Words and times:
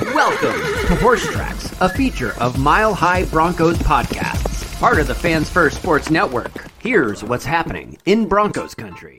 Welcome 0.00 0.60
to 0.86 0.94
Horse 0.96 1.26
Tracks, 1.26 1.72
a 1.80 1.88
feature 1.88 2.34
of 2.40 2.58
Mile 2.58 2.94
High 2.94 3.24
Broncos 3.26 3.78
podcasts, 3.78 4.78
part 4.78 4.98
of 4.98 5.06
the 5.06 5.14
Fans 5.14 5.50
First 5.50 5.78
Sports 5.78 6.10
Network. 6.10 6.70
Here's 6.78 7.22
what's 7.22 7.44
happening 7.44 7.98
in 8.06 8.28
Broncos 8.28 8.74
country. 8.74 9.18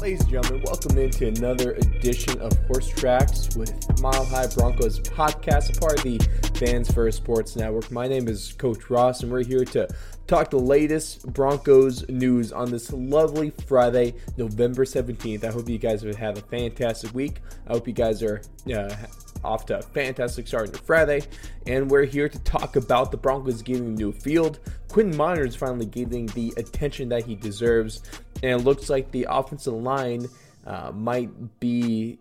Ladies 0.00 0.20
and 0.20 0.30
gentlemen, 0.30 0.62
welcome 0.66 0.98
into 0.98 1.26
another 1.28 1.72
edition 1.72 2.38
of 2.40 2.52
Horse 2.66 2.86
Tracks 2.86 3.56
with 3.56 3.98
Mile 4.02 4.26
High 4.26 4.46
Broncos 4.48 5.00
podcast, 5.00 5.74
a 5.74 5.80
part 5.80 5.96
of 5.96 6.02
the 6.04 6.18
Fans 6.58 6.92
First 6.92 7.16
Sports 7.16 7.56
Network. 7.56 7.90
My 7.90 8.06
name 8.06 8.28
is 8.28 8.52
Coach 8.52 8.90
Ross, 8.90 9.22
and 9.22 9.32
we're 9.32 9.42
here 9.42 9.64
to 9.64 9.88
talk 10.26 10.50
the 10.50 10.58
latest 10.58 11.26
Broncos 11.32 12.06
news 12.10 12.52
on 12.52 12.70
this 12.70 12.92
lovely 12.92 13.50
Friday, 13.66 14.14
November 14.36 14.84
17th. 14.84 15.42
I 15.42 15.50
hope 15.50 15.66
you 15.66 15.78
guys 15.78 16.02
have 16.02 16.14
had 16.14 16.36
a 16.36 16.42
fantastic 16.42 17.14
week. 17.14 17.40
I 17.66 17.72
hope 17.72 17.88
you 17.88 17.94
guys 17.94 18.22
are 18.22 18.42
uh, 18.72 18.94
off 19.42 19.64
to 19.66 19.78
a 19.78 19.82
fantastic 19.82 20.46
start 20.46 20.66
into 20.66 20.78
Friday. 20.82 21.22
And 21.66 21.90
we're 21.90 22.04
here 22.04 22.28
to 22.28 22.38
talk 22.40 22.76
about 22.76 23.10
the 23.10 23.16
Broncos 23.16 23.62
getting 23.62 23.86
a 23.86 23.90
new 23.90 24.12
field. 24.12 24.58
Quinn 24.88 25.10
Meinerz 25.12 25.56
finally 25.56 25.86
getting 25.86 26.26
the 26.26 26.52
attention 26.56 27.08
that 27.10 27.24
he 27.24 27.34
deserves. 27.34 28.02
And 28.42 28.60
it 28.60 28.64
looks 28.64 28.90
like 28.90 29.10
the 29.10 29.26
offensive 29.28 29.74
line 29.74 30.28
uh, 30.66 30.92
might 30.92 31.60
be 31.60 32.18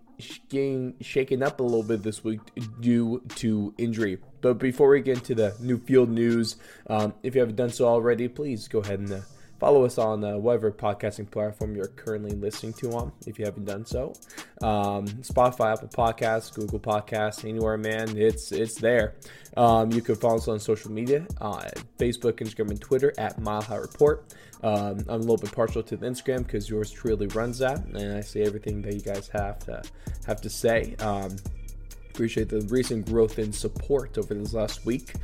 getting 0.49 0.95
shaken 1.01 1.43
up 1.43 1.59
a 1.59 1.63
little 1.63 1.83
bit 1.83 2.03
this 2.03 2.23
week 2.23 2.39
due 2.79 3.21
to 3.35 3.73
injury. 3.77 4.17
But 4.41 4.59
before 4.59 4.89
we 4.89 5.01
get 5.01 5.17
into 5.17 5.35
the 5.35 5.55
new 5.59 5.77
field 5.77 6.09
news, 6.09 6.55
um, 6.87 7.13
if 7.23 7.35
you 7.35 7.41
haven't 7.41 7.57
done 7.57 7.71
so 7.71 7.87
already, 7.87 8.27
please 8.27 8.67
go 8.67 8.79
ahead 8.79 8.99
and 8.99 9.11
uh, 9.11 9.21
Follow 9.59 9.85
us 9.85 9.97
on 9.97 10.23
uh, 10.23 10.37
whatever 10.37 10.71
podcasting 10.71 11.29
platform 11.31 11.75
you're 11.75 11.87
currently 11.87 12.35
listening 12.35 12.73
to 12.73 12.91
on, 12.91 13.11
if 13.25 13.39
you 13.39 13.45
haven't 13.45 13.65
done 13.65 13.85
so. 13.85 14.13
Um, 14.61 15.07
Spotify, 15.21 15.73
Apple 15.73 15.87
Podcasts, 15.87 16.53
Google 16.53 16.79
Podcasts, 16.79 17.47
anywhere, 17.47 17.77
man, 17.77 18.17
it's 18.17 18.51
it's 18.51 18.75
there. 18.75 19.15
Um, 19.55 19.91
you 19.91 20.01
can 20.01 20.15
follow 20.15 20.35
us 20.35 20.47
on 20.47 20.59
social 20.59 20.91
media, 20.91 21.25
uh, 21.39 21.69
Facebook, 21.97 22.33
Instagram, 22.33 22.71
and 22.71 22.81
Twitter 22.81 23.13
at 23.17 23.39
Mile 23.39 23.61
High 23.61 23.77
Report. 23.77 24.25
Um, 24.63 24.99
I'm 25.07 25.07
a 25.07 25.17
little 25.17 25.37
bit 25.37 25.51
partial 25.51 25.83
to 25.83 25.95
the 25.95 26.05
Instagram 26.05 26.39
because 26.39 26.69
yours 26.69 26.91
truly 26.91 27.27
runs 27.27 27.59
that, 27.59 27.85
and 27.85 28.17
I 28.17 28.21
see 28.21 28.41
everything 28.41 28.81
that 28.81 28.93
you 28.93 29.01
guys 29.01 29.27
have 29.29 29.59
to 29.59 29.81
have 30.25 30.41
to 30.41 30.49
say. 30.49 30.95
Um, 30.99 31.37
appreciate 32.15 32.47
the 32.47 32.61
recent 32.69 33.05
growth 33.05 33.37
in 33.39 33.51
support 33.51 34.17
over 34.17 34.33
this 34.33 34.53
last 34.53 34.85
week. 34.85 35.15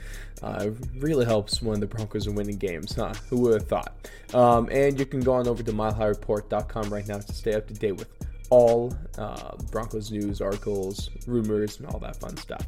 Uh, 0.43 0.67
it 0.67 0.73
really 0.97 1.23
helps 1.23 1.61
when 1.61 1.79
the 1.79 1.87
Broncos 1.87 2.27
are 2.27 2.31
winning 2.31 2.57
games, 2.57 2.93
huh? 2.93 3.13
Who 3.29 3.37
would 3.41 3.53
have 3.53 3.67
thought? 3.67 4.09
Um, 4.33 4.67
and 4.69 4.99
you 4.99 5.05
can 5.05 5.21
go 5.21 5.33
on 5.33 5.47
over 5.47 5.63
to 5.63 5.71
milehighreport.com 5.71 6.89
right 6.89 7.07
now 7.07 7.19
to 7.19 7.33
stay 7.33 7.53
up 7.53 7.67
to 7.67 7.73
date 7.73 7.93
with 7.93 8.09
all 8.49 8.93
uh, 9.17 9.55
Broncos 9.71 10.11
news, 10.11 10.41
articles, 10.41 11.09
rumors, 11.25 11.79
and 11.79 11.87
all 11.87 11.99
that 11.99 12.17
fun 12.17 12.35
stuff. 12.35 12.67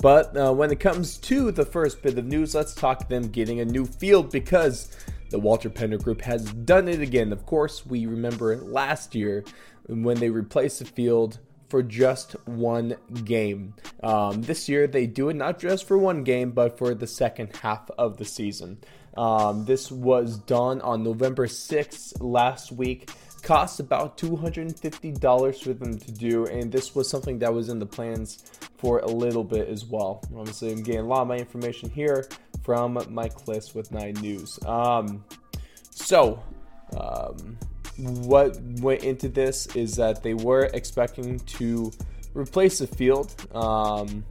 But 0.00 0.36
uh, 0.36 0.52
when 0.52 0.72
it 0.72 0.80
comes 0.80 1.18
to 1.18 1.52
the 1.52 1.64
first 1.64 2.02
bit 2.02 2.18
of 2.18 2.24
news, 2.26 2.56
let's 2.56 2.74
talk 2.74 3.08
them 3.08 3.28
getting 3.28 3.60
a 3.60 3.64
new 3.64 3.86
field 3.86 4.32
because 4.32 4.90
the 5.30 5.38
Walton-Penner 5.38 6.02
Group 6.02 6.22
has 6.22 6.52
done 6.52 6.88
it 6.88 7.00
again. 7.00 7.32
Of 7.32 7.46
course, 7.46 7.86
we 7.86 8.06
remember 8.06 8.56
last 8.56 9.14
year 9.14 9.44
when 9.86 10.18
they 10.18 10.30
replaced 10.30 10.80
the 10.80 10.84
field 10.86 11.38
for 11.72 11.82
just 11.82 12.32
one 12.46 12.94
game. 13.24 13.72
Um, 14.02 14.42
this 14.42 14.68
year, 14.68 14.86
they 14.86 15.06
do 15.06 15.30
it 15.30 15.36
not 15.36 15.58
just 15.58 15.88
for 15.88 15.96
one 15.96 16.22
game, 16.22 16.50
but 16.50 16.76
for 16.76 16.94
the 16.94 17.06
second 17.06 17.56
half 17.56 17.90
of 17.96 18.18
the 18.18 18.26
season. 18.26 18.76
Um, 19.16 19.64
this 19.64 19.90
was 19.90 20.36
done 20.36 20.82
on 20.82 21.02
November 21.02 21.46
6th 21.46 22.20
last 22.20 22.72
week. 22.72 23.08
Cost 23.42 23.80
about 23.80 24.18
$250 24.18 25.62
for 25.62 25.72
them 25.72 25.98
to 25.98 26.12
do, 26.12 26.44
and 26.44 26.70
this 26.70 26.94
was 26.94 27.08
something 27.08 27.38
that 27.38 27.54
was 27.54 27.70
in 27.70 27.78
the 27.78 27.86
plans 27.86 28.44
for 28.76 28.98
a 28.98 29.08
little 29.08 29.42
bit 29.42 29.66
as 29.70 29.86
well. 29.86 30.22
Obviously, 30.36 30.72
I'm 30.72 30.82
getting 30.82 31.00
a 31.00 31.06
lot 31.06 31.22
of 31.22 31.28
my 31.28 31.38
information 31.38 31.88
here 31.88 32.28
from 32.62 33.02
Mike 33.08 33.34
Klis 33.34 33.74
with 33.74 33.90
Nine 33.92 34.12
News. 34.20 34.58
Um, 34.66 35.24
so, 35.88 36.42
um, 36.94 37.56
what 38.02 38.60
went 38.80 39.04
into 39.04 39.28
this 39.28 39.66
is 39.74 39.96
that 39.96 40.22
they 40.22 40.34
were 40.34 40.64
expecting 40.74 41.38
to 41.40 41.92
replace 42.34 42.78
the 42.78 42.86
field. 42.86 43.34
Um, 43.54 44.24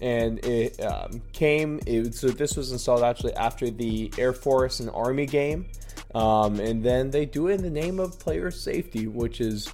and 0.00 0.44
it 0.44 0.82
um, 0.84 1.22
came, 1.32 1.80
it, 1.86 2.14
so 2.14 2.28
this 2.28 2.56
was 2.56 2.72
installed 2.72 3.02
actually 3.02 3.34
after 3.34 3.70
the 3.70 4.12
Air 4.18 4.32
Force 4.32 4.80
and 4.80 4.90
Army 4.90 5.26
game. 5.26 5.66
Um, 6.14 6.58
and 6.58 6.82
then 6.82 7.10
they 7.10 7.24
do 7.24 7.48
it 7.48 7.54
in 7.54 7.62
the 7.62 7.70
name 7.70 8.00
of 8.00 8.18
player 8.18 8.50
safety, 8.50 9.06
which 9.06 9.40
is 9.40 9.72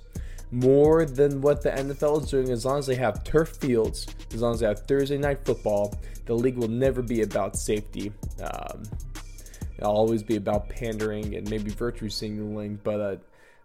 more 0.50 1.04
than 1.04 1.40
what 1.40 1.62
the 1.62 1.70
NFL 1.70 2.22
is 2.22 2.30
doing. 2.30 2.50
As 2.50 2.64
long 2.64 2.78
as 2.78 2.86
they 2.86 2.94
have 2.94 3.24
turf 3.24 3.56
fields, 3.56 4.06
as 4.32 4.42
long 4.42 4.54
as 4.54 4.60
they 4.60 4.66
have 4.66 4.80
Thursday 4.80 5.18
night 5.18 5.44
football, 5.44 5.94
the 6.26 6.34
league 6.34 6.56
will 6.56 6.68
never 6.68 7.02
be 7.02 7.22
about 7.22 7.56
safety. 7.56 8.12
Um, 8.42 8.82
it'll 9.78 9.92
always 9.92 10.22
be 10.22 10.36
about 10.36 10.68
pandering 10.68 11.34
and 11.34 11.48
maybe 11.48 11.70
virtue 11.70 12.08
signaling, 12.08 12.78
but 12.84 13.00
uh, 13.00 13.16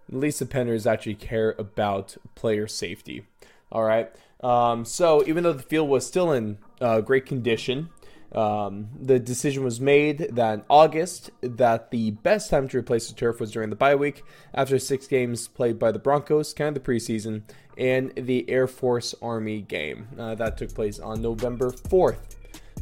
Lisa 0.09 0.45
Penners 0.45 0.89
actually 0.89 1.15
care 1.15 1.55
about 1.57 2.17
player 2.35 2.67
safety. 2.67 3.25
All 3.71 3.83
right. 3.83 4.11
Um, 4.41 4.85
so 4.85 5.23
even 5.25 5.43
though 5.43 5.53
the 5.53 5.63
field 5.63 5.89
was 5.89 6.05
still 6.05 6.31
in 6.31 6.57
uh, 6.81 7.01
great 7.01 7.25
condition, 7.25 7.89
um, 8.33 8.89
the 8.99 9.19
decision 9.19 9.63
was 9.63 9.79
made 9.79 10.29
that 10.31 10.53
in 10.55 10.63
August 10.69 11.31
that 11.41 11.91
the 11.91 12.11
best 12.11 12.49
time 12.49 12.67
to 12.69 12.77
replace 12.77 13.07
the 13.07 13.15
turf 13.15 13.39
was 13.39 13.51
during 13.51 13.69
the 13.69 13.75
bye 13.75 13.95
week 13.95 14.23
after 14.53 14.79
six 14.79 15.07
games 15.07 15.47
played 15.47 15.77
by 15.77 15.91
the 15.91 15.99
Broncos, 15.99 16.53
kind 16.53 16.75
of 16.75 16.83
the 16.83 16.91
preseason, 16.91 17.43
and 17.77 18.11
the 18.15 18.49
Air 18.49 18.67
Force 18.67 19.13
Army 19.21 19.61
game 19.61 20.07
uh, 20.17 20.35
that 20.35 20.57
took 20.57 20.73
place 20.73 20.99
on 20.99 21.21
November 21.21 21.69
4th. 21.69 22.17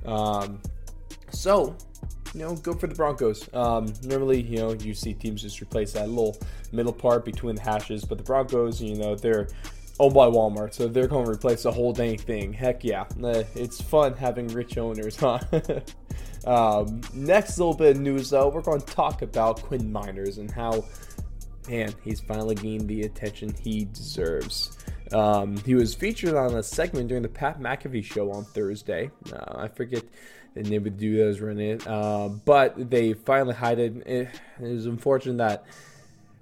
Um, 0.06 0.60
so 1.32 1.76
you 2.34 2.42
know, 2.42 2.56
go 2.56 2.74
for 2.74 2.88
the 2.88 2.96
Broncos. 2.96 3.50
Um, 3.54 3.94
normally, 4.04 4.42
you 4.42 4.58
know, 4.58 4.74
you 4.74 4.94
see 4.94 5.14
teams 5.14 5.42
just 5.42 5.62
replace 5.62 5.94
that 5.94 6.10
little 6.10 6.38
middle 6.72 6.94
part 6.94 7.26
between 7.26 7.56
the 7.56 7.62
hashes, 7.62 8.06
but 8.06 8.18
the 8.18 8.24
Broncos, 8.24 8.82
you 8.82 8.96
know, 8.96 9.16
they're 9.16 9.48
owned 10.00 10.14
by 10.14 10.28
Walmart, 10.28 10.74
so 10.74 10.88
they're 10.88 11.08
going 11.08 11.26
to 11.26 11.32
replace 11.32 11.64
the 11.64 11.72
whole 11.72 11.94
dang 11.94 12.18
thing. 12.18 12.54
Heck 12.54 12.84
yeah, 12.84 13.06
uh, 13.24 13.44
it's 13.56 13.82
fun 13.82 14.14
having 14.14 14.48
rich 14.48 14.78
owners, 14.78 15.16
huh? 15.16 15.40
um, 16.46 17.02
next 17.14 17.58
little 17.58 17.76
bit 17.76 17.98
of 17.98 18.02
news, 18.02 18.30
though, 18.30 18.50
we're 18.50 18.62
going 18.62 18.82
to 18.82 18.88
talk 18.88 19.22
about 19.22 19.62
Quinn 19.62 19.92
Meinerz 19.92 20.38
and 20.38 20.50
how, 20.50 20.86
man, 21.70 21.94
he's 22.04 22.22
finally 22.22 22.56
gained 22.56 22.88
the 22.88 23.02
attention 23.02 23.54
he 23.62 23.86
deserves. 23.86 24.78
Um, 25.14 25.58
he 25.58 25.76
was 25.76 25.94
featured 25.94 26.36
on 26.36 26.56
a 26.56 26.64
segment 26.64 27.10
during 27.10 27.24
the 27.24 27.30
Pat 27.30 27.60
McAfee 27.60 28.04
show 28.04 28.32
on 28.32 28.46
Thursday. 28.46 29.12
Uh, 29.32 29.64
I 29.64 29.68
forget 29.68 30.04
and 30.56 30.66
they 30.66 30.80
would 30.80 30.98
do 30.98 31.18
those 31.18 31.40
run 31.40 31.60
it. 31.60 31.86
Uh, 31.88 32.30
but 32.46 32.90
they 32.90 33.14
finally 33.14 33.56
hid 33.56 33.80
it. 33.80 34.08
It, 34.08 34.30
was 34.60 34.86
unfortunate 34.86 35.38
that 35.38 35.66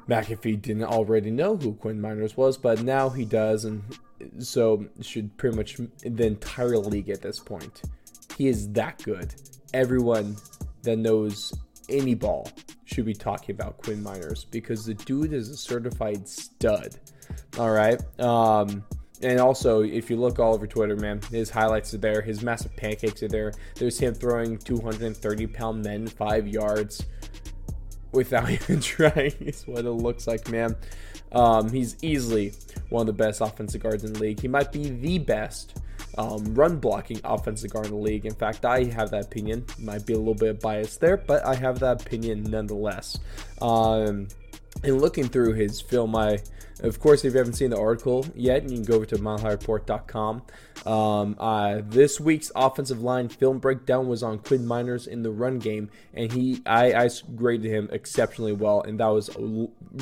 McAfee 0.07 0.61
didn't 0.61 0.83
already 0.83 1.31
know 1.31 1.55
who 1.55 1.73
Quinn 1.73 2.01
Meinerz 2.01 2.35
was, 2.35 2.57
but 2.57 2.81
now 2.81 3.09
he 3.09 3.25
does, 3.25 3.65
and 3.65 3.83
so 4.39 4.85
should 5.01 5.35
pretty 5.37 5.55
much 5.55 5.77
the 6.03 6.25
entire 6.25 6.77
league 6.77 7.09
at 7.09 7.21
this 7.21 7.39
point. 7.39 7.83
He 8.37 8.47
is 8.47 8.71
that 8.71 9.01
good. 9.03 9.35
Everyone 9.73 10.37
that 10.83 10.97
knows 10.97 11.53
any 11.89 12.15
ball 12.15 12.49
should 12.85 13.05
be 13.05 13.13
talking 13.13 13.53
about 13.53 13.77
Quinn 13.77 14.03
Meinerz 14.03 14.45
because 14.49 14.85
the 14.85 14.95
dude 14.95 15.33
is 15.33 15.49
a 15.49 15.57
certified 15.57 16.27
stud. 16.27 16.95
All 17.59 17.71
right. 17.71 18.01
Um, 18.21 18.85
and 19.21 19.37
also, 19.41 19.81
if 19.81 20.09
you 20.09 20.15
look 20.15 20.39
all 20.39 20.53
over 20.53 20.65
Twitter, 20.65 20.95
man, 20.95 21.19
his 21.29 21.49
highlights 21.49 21.93
are 21.93 21.97
there. 21.97 22.21
His 22.21 22.41
massive 22.41 22.73
pancakes 22.77 23.21
are 23.21 23.27
there. 23.27 23.51
There's 23.75 23.99
him 23.99 24.13
throwing 24.13 24.57
230 24.57 25.47
pound 25.47 25.83
men 25.83 26.07
five 26.07 26.47
yards 26.47 27.05
without 28.13 28.49
even 28.49 28.79
trying, 28.79 29.33
is 29.41 29.67
what 29.67 29.83
it 29.83 29.91
looks 29.91 30.25
like, 30.25 30.49
man. 30.49 30.73
Um, 31.33 31.69
he's 31.69 31.97
easily 32.01 32.53
one 32.89 33.01
of 33.01 33.07
the 33.07 33.23
best 33.23 33.41
offensive 33.41 33.83
guards 33.83 34.05
in 34.05 34.13
the 34.13 34.19
league. 34.19 34.39
He 34.39 34.47
might 34.47 34.71
be 34.71 34.89
the 34.89 35.19
best 35.19 35.81
um, 36.17 36.55
run 36.55 36.77
blocking 36.77 37.19
offensive 37.25 37.71
guard 37.71 37.87
in 37.87 37.91
the 37.91 37.97
league. 37.97 38.25
In 38.25 38.33
fact, 38.33 38.63
I 38.63 38.85
have 38.85 39.11
that 39.11 39.25
opinion. 39.25 39.65
Might 39.79 40.05
be 40.05 40.13
a 40.13 40.17
little 40.17 40.33
bit 40.33 40.61
biased 40.61 41.01
there, 41.01 41.17
but 41.17 41.45
I 41.45 41.55
have 41.55 41.79
that 41.79 42.03
opinion 42.03 42.43
nonetheless. 42.43 43.19
Um, 43.61 44.29
and 44.81 45.01
looking 45.01 45.27
through 45.27 45.53
his 45.53 45.81
film, 45.81 46.15
I 46.15 46.39
of 46.81 46.99
course, 46.99 47.25
if 47.25 47.33
you 47.33 47.37
haven't 47.37 47.53
seen 47.53 47.71
the 47.71 47.79
article 47.79 48.25
yet, 48.35 48.63
you 48.63 48.77
can 48.77 48.85
go 48.85 48.95
over 48.95 49.05
to 49.07 49.17
milehighreport.com. 49.17 50.43
Um, 50.85 51.35
uh, 51.37 51.81
this 51.83 52.19
week's 52.19 52.51
offensive 52.55 53.01
line 53.01 53.27
film 53.27 53.59
breakdown 53.59 54.07
was 54.07 54.23
on 54.23 54.39
Quinn 54.39 54.65
Meinerz 54.65 55.07
in 55.07 55.23
the 55.23 55.31
run 55.31 55.59
game, 55.59 55.89
and 56.13 56.31
he 56.31 56.61
I, 56.65 56.93
I 56.93 57.09
graded 57.35 57.69
him 57.69 57.89
exceptionally 57.91 58.53
well, 58.53 58.81
and 58.81 58.99
that 58.99 59.07
was 59.07 59.29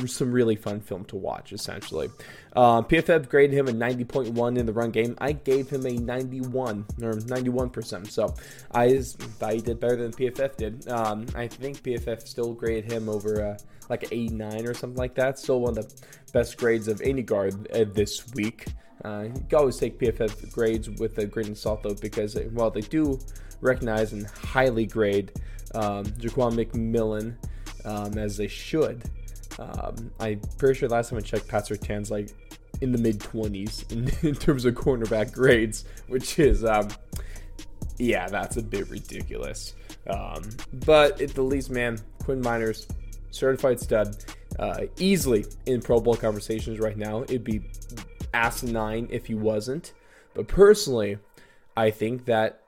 some 0.05 0.31
really 0.31 0.55
fun 0.55 0.81
film 0.81 1.05
to 1.05 1.15
watch. 1.15 1.51
Essentially, 1.51 2.09
um, 2.55 2.85
PFF 2.85 3.27
graded 3.27 3.57
him 3.57 3.67
a 3.67 3.71
90.1 3.71 4.57
in 4.57 4.65
the 4.65 4.73
run 4.73 4.91
game. 4.91 5.15
I 5.19 5.31
gave 5.31 5.69
him 5.69 5.85
a 5.85 5.93
91 5.93 6.85
or 7.01 7.13
91 7.13 7.69
percent, 7.71 8.07
so 8.07 8.35
I 8.71 8.99
thought 8.99 9.53
he 9.53 9.61
did 9.61 9.79
better 9.79 9.95
than 9.95 10.11
PFF 10.11 10.57
did. 10.57 10.87
Um, 10.89 11.25
I 11.35 11.47
think 11.47 11.81
PFF 11.81 12.27
still 12.27 12.53
graded 12.53 12.91
him 12.91 13.09
over. 13.09 13.43
Uh, 13.43 13.57
like 13.89 14.11
89 14.11 14.67
or 14.67 14.73
something 14.73 14.97
like 14.97 15.15
that. 15.15 15.39
Still 15.39 15.61
one 15.61 15.77
of 15.77 15.87
the 15.87 16.07
best 16.33 16.57
grades 16.57 16.87
of 16.87 17.01
any 17.01 17.21
guard 17.21 17.67
uh, 17.71 17.85
this 17.91 18.31
week. 18.33 18.67
Uh, 19.03 19.25
you 19.25 19.45
can 19.47 19.59
always 19.59 19.77
take 19.77 19.99
PFF 19.99 20.51
grades 20.51 20.89
with 20.89 21.17
a 21.17 21.25
grain 21.25 21.51
of 21.51 21.57
salt 21.57 21.83
though, 21.83 21.93
because 21.93 22.37
while 22.51 22.71
they 22.71 22.81
do 22.81 23.19
recognize 23.61 24.13
and 24.13 24.27
highly 24.27 24.85
grade 24.85 25.31
um, 25.75 26.05
Ja'Quan 26.05 26.53
McMillian 26.53 27.35
um, 27.85 28.17
as 28.17 28.37
they 28.37 28.47
should, 28.47 29.03
um, 29.59 30.11
I'm 30.19 30.41
pretty 30.57 30.79
sure 30.79 30.89
last 30.89 31.09
time 31.09 31.19
I 31.19 31.21
checked, 31.21 31.47
Pat 31.47 31.67
Surtain's 31.67 32.11
like 32.11 32.29
in 32.81 32.91
the 32.91 32.97
mid 32.97 33.19
20s 33.19 33.91
in, 33.91 34.27
in, 34.27 34.35
terms 34.35 34.65
of 34.65 34.75
cornerback 34.75 35.31
grades, 35.31 35.85
which 36.07 36.37
is, 36.39 36.63
um, 36.63 36.89
yeah, 37.97 38.27
that's 38.27 38.57
a 38.57 38.61
bit 38.61 38.89
ridiculous. 38.89 39.73
Um, 40.07 40.43
but 40.85 41.19
at 41.21 41.33
the 41.33 41.41
least, 41.41 41.69
man, 41.69 41.99
Quinn 42.23 42.41
Meinerz, 42.41 42.87
certified 43.31 43.79
stud, 43.79 44.15
uh, 44.59 44.85
easily 44.97 45.45
in 45.65 45.81
Pro 45.81 45.99
Bowl 45.99 46.15
conversations 46.15 46.79
right 46.79 46.97
now. 46.97 47.23
It'd 47.23 47.43
be 47.43 47.61
asinine 48.33 49.07
if 49.11 49.27
he 49.27 49.35
wasn't. 49.35 49.93
But 50.33 50.47
personally, 50.47 51.17
I 51.75 51.91
think 51.91 52.25
that 52.25 52.61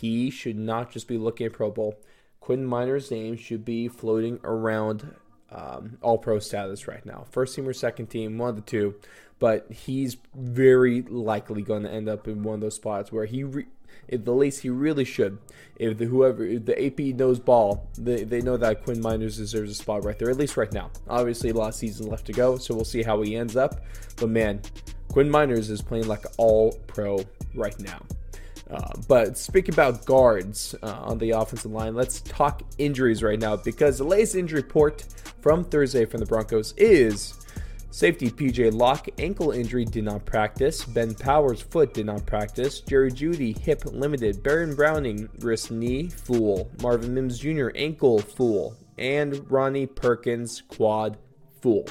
he 0.00 0.30
should 0.30 0.56
not 0.56 0.90
just 0.90 1.08
be 1.08 1.18
looking 1.18 1.46
at 1.46 1.52
Pro 1.52 1.70
Bowl. 1.70 1.98
Quinn 2.40 2.66
Meinerz' 2.66 3.10
name 3.10 3.36
should 3.36 3.64
be 3.64 3.88
floating 3.88 4.40
around 4.44 5.14
um, 5.52 5.98
all 6.02 6.18
pro 6.18 6.38
status 6.38 6.88
right 6.88 7.04
now. 7.04 7.26
First 7.30 7.54
team 7.54 7.68
or 7.68 7.72
second 7.72 8.06
team, 8.06 8.38
one 8.38 8.50
of 8.50 8.56
the 8.56 8.62
two. 8.62 8.94
But 9.38 9.70
he's 9.72 10.16
very 10.34 11.02
likely 11.02 11.62
going 11.62 11.84
to 11.84 11.90
end 11.90 12.08
up 12.08 12.28
in 12.28 12.42
one 12.42 12.56
of 12.56 12.60
those 12.60 12.74
spots 12.74 13.10
where 13.10 13.24
he, 13.24 13.44
re- 13.44 13.66
at 14.12 14.24
the 14.24 14.32
least, 14.32 14.60
he 14.60 14.70
really 14.70 15.04
should. 15.04 15.38
If 15.76 15.98
the 15.98 16.04
whoever 16.04 16.44
if 16.44 16.66
the 16.66 16.84
AP 16.84 17.16
knows 17.16 17.38
ball, 17.38 17.88
they, 17.96 18.24
they 18.24 18.40
know 18.40 18.56
that 18.56 18.84
Quinn 18.84 19.00
Meinerz 19.00 19.36
deserves 19.36 19.70
a 19.70 19.74
spot 19.74 20.04
right 20.04 20.18
there, 20.18 20.30
at 20.30 20.36
least 20.36 20.56
right 20.56 20.72
now. 20.72 20.90
Obviously, 21.08 21.50
a 21.50 21.54
lot 21.54 21.68
of 21.68 21.74
season 21.74 22.06
left 22.06 22.26
to 22.26 22.32
go, 22.32 22.56
so 22.56 22.74
we'll 22.74 22.84
see 22.84 23.02
how 23.02 23.22
he 23.22 23.36
ends 23.36 23.56
up. 23.56 23.80
But 24.16 24.28
man, 24.28 24.60
Quinn 25.08 25.28
Meinerz 25.28 25.70
is 25.70 25.80
playing 25.80 26.06
like 26.06 26.24
all 26.36 26.72
pro 26.86 27.24
right 27.54 27.78
now. 27.80 28.02
Uh, 28.70 28.92
but 29.08 29.36
speaking 29.36 29.74
about 29.74 30.04
guards 30.04 30.74
uh, 30.82 31.00
on 31.02 31.18
the 31.18 31.30
offensive 31.30 31.72
line, 31.72 31.94
let's 31.94 32.20
talk 32.20 32.62
injuries 32.78 33.22
right 33.22 33.40
now 33.40 33.56
because 33.56 33.98
the 33.98 34.04
latest 34.04 34.36
injury 34.36 34.60
report 34.60 35.04
from 35.40 35.64
Thursday 35.64 36.04
from 36.04 36.20
the 36.20 36.26
Broncos 36.26 36.72
is 36.76 37.34
safety 37.90 38.30
PJ 38.30 38.72
Locke 38.72 39.08
ankle 39.18 39.50
injury 39.50 39.84
did 39.84 40.04
not 40.04 40.24
practice, 40.24 40.84
Ben 40.84 41.14
Powers 41.14 41.60
foot 41.60 41.94
did 41.94 42.06
not 42.06 42.24
practice, 42.26 42.80
Jerry 42.80 43.10
Jeudy, 43.10 43.56
hip 43.56 43.84
limited, 43.84 44.42
Baron 44.42 44.74
Browning 44.74 45.28
wrist 45.40 45.70
knee 45.70 46.08
fool, 46.08 46.70
Marvin 46.82 47.14
Mims 47.14 47.38
Jr. 47.38 47.68
ankle 47.74 48.20
fool, 48.20 48.76
and 48.98 49.50
Ronnie 49.50 49.86
Perkins 49.86 50.62
quad 50.68 51.16
fool. 51.60 51.86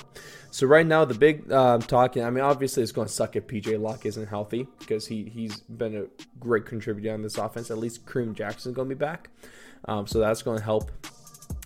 So 0.51 0.65
right 0.65 0.85
now, 0.85 1.05
the 1.05 1.13
big 1.13 1.51
um, 1.51 1.81
talking. 1.81 2.23
I 2.23 2.29
mean, 2.29 2.43
obviously, 2.43 2.81
it's 2.81 2.91
going 2.91 3.07
to 3.07 3.13
suck 3.13 3.35
if 3.35 3.45
PJ 3.47 3.79
Locke 3.79 4.05
isn't 4.05 4.27
healthy 4.27 4.67
because 4.79 5.05
he 5.05 5.25
he's 5.25 5.59
been 5.61 5.95
a 5.95 6.05
great 6.39 6.65
contributor 6.65 7.13
on 7.13 7.21
this 7.21 7.37
offense. 7.37 7.69
At 7.69 7.77
least 7.77 8.05
Kareem 8.05 8.33
Jackson's 8.33 8.75
going 8.75 8.89
to 8.89 8.95
be 8.95 8.99
back, 8.99 9.29
um, 9.85 10.07
so 10.07 10.19
that's 10.19 10.41
going 10.41 10.57
to 10.57 10.63
help 10.63 10.91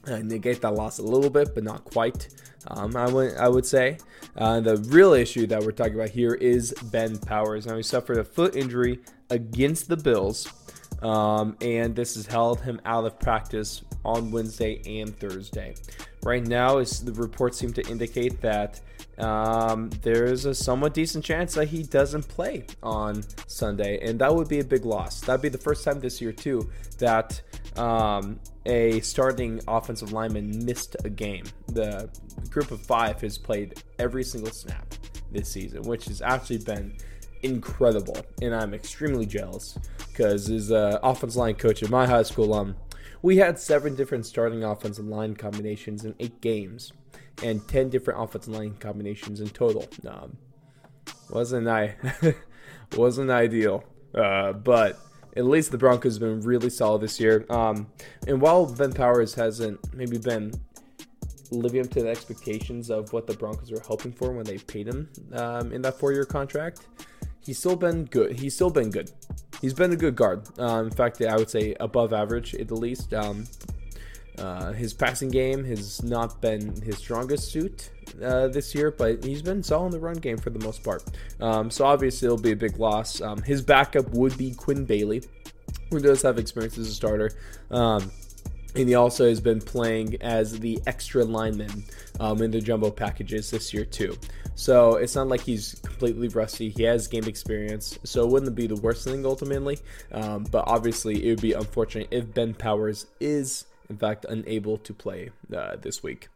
uh, 0.07 0.18
negate 0.18 0.62
that 0.62 0.74
loss 0.74 1.00
a 1.00 1.03
little 1.03 1.29
bit, 1.29 1.56
but 1.56 1.63
not 1.63 1.86
quite. 1.86 2.27
Um, 2.68 2.95
I 2.95 3.07
would 3.07 3.36
I 3.36 3.48
would 3.48 3.65
say 3.65 3.98
uh, 4.38 4.60
the 4.60 4.77
real 4.77 5.13
issue 5.13 5.48
that 5.48 5.62
we're 5.63 5.71
talking 5.71 5.95
about 5.95 6.10
here 6.10 6.33
is 6.33 6.74
Ben 6.83 7.18
Powers. 7.18 7.65
Now 7.65 7.75
he 7.75 7.83
suffered 7.83 8.18
a 8.18 8.24
foot 8.24 8.56
injury 8.56 9.00
against 9.30 9.88
the 9.89 9.98
Bills, 9.98 10.48
um, 11.01 11.57
and 11.62 11.95
this 11.95 12.15
has 12.15 12.25
held 12.25 12.62
him 12.62 12.80
out 12.86 13.06
of 13.06 13.19
practice 13.19 13.83
on 14.06 14.31
Wednesday 14.31 14.81
and 15.01 15.18
Thursday. 15.18 15.75
Right 16.24 16.45
now, 16.45 16.77
is 16.77 17.04
the 17.04 17.13
reports 17.13 17.57
seem 17.57 17.74
to 17.74 17.88
indicate 17.89 18.42
that 18.42 18.80
um, 19.18 19.89
there's 20.01 20.45
a 20.45 20.56
somewhat 20.56 20.94
decent 20.94 21.24
chance 21.24 21.54
that 21.56 21.68
he 21.68 21.83
doesn't 21.83 22.27
play 22.27 22.65
on 22.81 23.24
Sunday, 23.48 24.00
and 24.01 24.19
that 24.19 24.33
would 24.33 24.48
be 24.48 24.60
a 24.60 24.63
big 24.63 24.86
loss. 24.86 25.21
That'd 25.21 25.42
be 25.42 25.50
the 25.50 25.57
first 25.57 25.83
time 25.83 26.00
this 26.00 26.21
year 26.21 26.31
too 26.31 26.69
that 26.98 27.42
um, 27.77 28.39
a 28.65 29.00
starting 29.01 29.62
offensive 29.68 30.12
lineman 30.12 30.65
missed 30.65 30.95
a 31.04 31.10
game. 31.10 31.45
The 31.68 32.10
group 32.50 32.71
of 32.71 32.81
five 32.81 33.21
has 33.21 33.38
played 33.38 33.83
every 34.00 34.24
single 34.24 34.51
snap 34.51 34.94
this 35.31 35.50
season, 35.50 35.83
which 35.83 36.06
has 36.06 36.21
actually 36.21 36.60
been 36.60 36.95
incredible, 37.44 38.18
and 38.42 38.56
I'm 38.56 38.74
extremely 38.74 39.25
jealous 39.25 39.77
because 40.07 40.50
as 40.50 40.71
an 40.71 40.98
offensive 41.04 41.38
line 41.38 41.56
coach 41.56 41.83
at 41.83 41.89
my 41.89 42.07
high 42.07 42.24
school, 42.24 42.54
um, 42.54 42.75
we 43.21 43.38
had 43.38 43.59
seven 43.59 43.95
different 43.95 44.25
starting 44.25 44.63
offensive 44.63 45.05
line 45.05 45.35
combinations 45.35 46.05
in 46.05 46.15
eight 46.19 46.41
games, 46.41 46.94
and 47.41 47.67
ten 47.67 47.89
different 47.89 48.21
offensive 48.21 48.53
line 48.53 48.75
combinations 48.79 49.39
in 49.39 49.50
total. 49.50 49.88
Um, 50.07 50.38
wasn't 51.29 51.67
I? 51.67 51.95
wasn't 52.95 53.31
ideal, 53.31 53.83
uh, 54.13 54.53
but 54.53 55.00
at 55.35 55.45
least 55.45 55.71
the 55.71 55.77
Broncos 55.77 56.15
have 56.15 56.21
been 56.21 56.41
really 56.41 56.69
solid 56.69 57.01
this 57.01 57.19
year. 57.19 57.45
Um, 57.50 57.88
and 58.27 58.39
while 58.39 58.65
Ben 58.65 58.94
Powers 58.94 59.33
hasn't 59.33 59.94
maybe 59.94 60.17
been 60.17 60.53
living 61.50 61.81
up 61.81 61.89
to 61.91 62.01
the 62.01 62.09
expectations 62.09 62.89
of 62.89 63.13
what 63.13 63.27
the 63.27 63.33
Broncos 63.33 63.71
were 63.71 63.81
hoping 63.81 64.11
for 64.11 64.31
when 64.31 64.45
they 64.45 64.57
paid 64.57 64.88
him 64.88 65.09
um, 65.33 65.71
in 65.71 65.81
that 65.83 66.00
four-year 66.00 66.25
contract, 66.25 66.88
he's 67.41 67.57
still 67.57 67.75
been 67.75 68.05
good. 68.05 68.39
He's 68.39 68.55
still 68.55 68.69
been 68.69 68.89
good 68.89 69.11
he's 69.63 69.74
been 69.74 69.94
a 69.94 69.95
good 69.95 70.15
guard. 70.15 70.44
Um, 70.60 70.88
in 70.88 70.92
fact, 70.92 71.21
I 71.21 71.38
would 71.38 71.50
say 71.50 71.74
above 71.80 72.13
average 72.13 72.54
at 72.54 72.68
the 72.68 72.75
least. 72.75 73.13
Um, 73.13 73.45
uh, 74.38 74.74
his 74.74 74.94
passing 74.94 75.30
game 75.30 75.63
has 75.63 76.04
not 76.04 76.42
been 76.42 76.81
his 76.81 76.98
strongest 76.98 77.51
suit 77.51 77.92
uh, 78.21 78.48
this 78.48 78.75
year, 78.75 78.92
but 78.92 79.24
he's 79.24 79.42
been 79.42 79.63
solid 79.63 79.88
in 79.88 79.92
the 79.92 80.00
run 80.00 80.18
game 80.18 80.38
for 80.38 80.50
the 80.50 80.60
most 80.60 80.83
part. 80.83 81.04
Um, 81.39 81.71
so 81.71 81.86
obviously 81.86 82.25
it'll 82.25 82.38
be 82.38 82.51
a 82.51 82.56
big 82.56 82.77
loss. 82.77 83.21
Um, 83.21 83.42
his 83.42 83.62
backup 83.62 84.10
would 84.10 84.38
be 84.38 84.54
Quinn 84.54 84.86
Bailey, 84.86 85.24
who 85.92 86.00
does 86.00 86.21
have 86.24 86.39
experience 86.39 86.77
as 86.77 86.88
a 86.88 86.94
starter. 86.94 87.31
Um, 87.71 88.12
and 88.75 88.88
he 88.88 88.96
also 88.96 89.28
has 89.28 89.40
been 89.40 89.62
playing 89.62 90.22
as 90.22 90.60
the 90.60 90.80
extra 90.88 91.24
lineman 91.24 91.84
um, 92.20 92.42
in 92.42 92.52
the 92.52 92.60
jumbo 92.62 92.90
packages 92.90 93.52
this 93.52 93.74
year 93.74 93.86
too. 93.86 94.18
So 94.56 94.96
it's 94.96 95.16
not 95.16 95.28
like 95.28 95.42
he's 95.42 95.80
completely 95.84 96.28
rusty. 96.28 96.70
He 96.70 96.84
has 96.84 97.08
game 97.08 97.25
experience, 97.25 97.98
so 98.04 98.24
it 98.24 98.30
wouldn't 98.30 98.56
be 98.56 98.68
the 98.68 98.75
worst 98.75 99.04
thing 99.04 99.25
ultimately. 99.25 99.80
Um, 100.12 100.44
but 100.44 100.64
obviously, 100.68 101.25
it 101.25 101.30
would 101.30 101.42
be 101.42 101.54
unfortunate 101.54 102.08
if 102.12 102.34
Ben 102.34 102.54
Powers 102.54 103.08
is 103.20 103.66
in 103.90 103.98
fact 103.98 104.25
unable 104.30 104.78
to 104.78 104.94
play 104.94 105.31
uh, 105.56 105.75
this 105.75 106.04
week. 106.04 106.30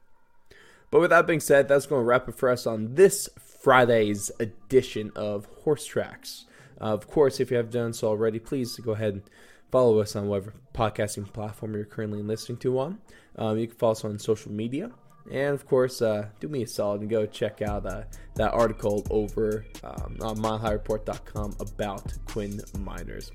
But 0.89 1.01
with 1.01 1.09
that 1.09 1.27
being 1.27 1.39
said, 1.39 1.67
that's 1.67 1.85
going 1.85 2.01
to 2.01 2.05
wrap 2.05 2.29
it 2.29 2.35
for 2.35 2.49
us 2.49 2.65
on 2.65 2.95
this 2.95 3.29
Friday's 3.37 4.31
edition 4.39 5.11
of 5.15 5.45
Horse 5.63 5.85
Tracks. 5.85 6.45
Uh, 6.79 6.93
of 6.93 7.07
course, 7.07 7.39
if 7.39 7.51
you 7.51 7.57
have 7.57 7.71
done 7.71 7.91
so 7.93 8.07
already, 8.07 8.39
please 8.39 8.77
go 8.77 8.91
ahead 8.91 9.13
and 9.13 9.23
follow 9.71 9.99
us 9.99 10.15
on 10.15 10.27
whatever 10.27 10.53
podcasting 10.73 11.31
platform 11.31 11.73
you're 11.73 11.85
currently 11.85 12.21
listening 12.21 12.57
to 12.59 12.79
on. 12.79 12.99
Um, 13.35 13.57
you 13.57 13.67
can 13.67 13.77
follow 13.77 13.91
us 13.93 14.05
on 14.05 14.19
social 14.19 14.51
media. 14.51 14.91
And 15.29 15.53
of 15.53 15.65
course, 15.65 16.01
uh, 16.01 16.29
do 16.39 16.47
me 16.47 16.63
a 16.63 16.67
solid 16.67 17.01
and 17.01 17.09
go 17.09 17.25
check 17.25 17.61
out 17.61 17.85
uh, 17.85 18.03
that 18.35 18.53
article 18.53 19.05
over 19.09 19.65
um, 19.83 20.17
on 20.21 20.37
milehighreport.com 20.37 21.57
about 21.59 22.13
Quinn 22.27 22.61
Meinerz. 22.77 23.31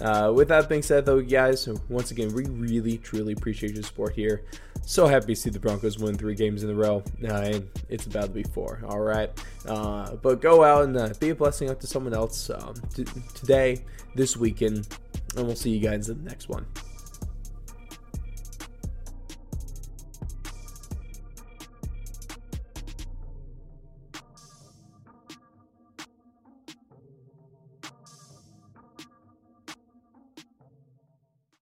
Uh, 0.00 0.32
with 0.34 0.48
that 0.48 0.68
being 0.68 0.82
said, 0.82 1.04
though, 1.04 1.20
guys, 1.20 1.68
once 1.88 2.12
again, 2.12 2.32
we 2.32 2.44
really, 2.46 2.96
truly 2.98 3.32
appreciate 3.32 3.74
your 3.74 3.82
support 3.82 4.14
here. 4.14 4.42
So 4.82 5.06
happy 5.06 5.34
to 5.34 5.36
see 5.36 5.50
the 5.50 5.58
Broncos 5.58 5.98
win 5.98 6.16
three 6.16 6.34
games 6.34 6.64
in 6.64 6.70
a 6.70 6.74
row, 6.74 7.02
uh, 7.22 7.34
and 7.34 7.68
it's 7.90 8.06
about 8.06 8.26
to 8.26 8.30
be 8.30 8.44
four. 8.44 8.80
All 8.88 9.00
right, 9.00 9.28
uh, 9.66 10.14
but 10.16 10.40
go 10.40 10.64
out 10.64 10.84
and 10.84 10.96
uh, 10.96 11.12
be 11.20 11.30
a 11.30 11.34
blessing 11.34 11.68
up 11.68 11.78
to 11.80 11.86
someone 11.86 12.14
else 12.14 12.48
um, 12.48 12.74
t- 12.94 13.04
today, 13.34 13.84
this 14.14 14.36
weekend, 14.36 14.88
and 15.36 15.46
we'll 15.46 15.56
see 15.56 15.70
you 15.70 15.80
guys 15.80 16.08
in 16.08 16.22
the 16.22 16.28
next 16.28 16.48
one. 16.48 16.66